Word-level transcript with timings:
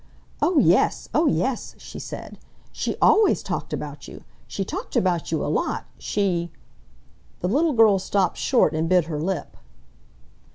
"Oh 0.41 0.57
yes, 0.57 1.09
oh 1.13 1.27
yes!" 1.27 1.75
she 1.77 1.99
said. 1.99 2.39
"She 2.71 2.97
always 2.99 3.43
talked 3.43 3.71
about 3.71 4.07
you. 4.07 4.23
She 4.47 4.65
talked 4.65 4.95
about 4.95 5.31
you 5.31 5.45
a 5.45 5.45
lot, 5.45 5.85
she..." 5.99 6.49
The 7.41 7.47
little 7.47 7.73
girl 7.73 7.99
stopped 7.99 8.37
short 8.39 8.73
and 8.73 8.89
bit 8.89 9.05
her 9.05 9.19
lip. 9.19 9.55